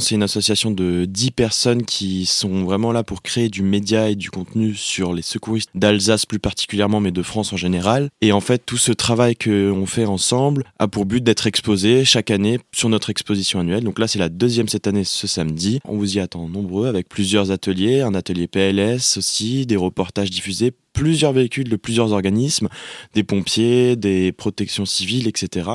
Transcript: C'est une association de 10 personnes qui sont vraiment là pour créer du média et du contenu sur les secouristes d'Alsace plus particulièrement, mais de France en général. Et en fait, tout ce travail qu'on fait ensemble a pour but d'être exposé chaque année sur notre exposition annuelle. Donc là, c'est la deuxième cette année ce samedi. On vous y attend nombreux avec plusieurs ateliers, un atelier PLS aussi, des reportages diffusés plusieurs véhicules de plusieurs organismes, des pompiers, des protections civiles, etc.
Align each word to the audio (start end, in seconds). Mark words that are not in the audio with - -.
C'est 0.00 0.14
une 0.14 0.22
association 0.22 0.70
de 0.70 1.04
10 1.04 1.30
personnes 1.30 1.84
qui 1.84 2.24
sont 2.24 2.64
vraiment 2.64 2.90
là 2.90 3.04
pour 3.04 3.22
créer 3.22 3.48
du 3.48 3.62
média 3.62 4.08
et 4.08 4.16
du 4.16 4.30
contenu 4.30 4.74
sur 4.74 5.12
les 5.12 5.22
secouristes 5.22 5.70
d'Alsace 5.74 6.24
plus 6.24 6.38
particulièrement, 6.38 7.00
mais 7.00 7.10
de 7.10 7.22
France 7.22 7.52
en 7.52 7.56
général. 7.56 8.08
Et 8.22 8.32
en 8.32 8.40
fait, 8.40 8.62
tout 8.64 8.78
ce 8.78 8.92
travail 8.92 9.36
qu'on 9.36 9.86
fait 9.86 10.06
ensemble 10.06 10.64
a 10.78 10.88
pour 10.88 11.04
but 11.04 11.22
d'être 11.22 11.46
exposé 11.46 12.04
chaque 12.04 12.30
année 12.30 12.58
sur 12.72 12.88
notre 12.88 13.10
exposition 13.10 13.60
annuelle. 13.60 13.84
Donc 13.84 13.98
là, 13.98 14.08
c'est 14.08 14.18
la 14.18 14.30
deuxième 14.30 14.68
cette 14.68 14.86
année 14.86 15.04
ce 15.04 15.26
samedi. 15.26 15.80
On 15.84 15.96
vous 15.96 16.16
y 16.16 16.20
attend 16.20 16.48
nombreux 16.48 16.88
avec 16.88 17.08
plusieurs 17.08 17.50
ateliers, 17.50 18.00
un 18.00 18.14
atelier 18.14 18.48
PLS 18.48 19.18
aussi, 19.18 19.66
des 19.66 19.76
reportages 19.76 20.30
diffusés 20.30 20.72
plusieurs 20.92 21.32
véhicules 21.32 21.68
de 21.68 21.76
plusieurs 21.76 22.12
organismes, 22.12 22.68
des 23.14 23.22
pompiers, 23.22 23.96
des 23.96 24.32
protections 24.32 24.84
civiles, 24.84 25.28
etc. 25.28 25.70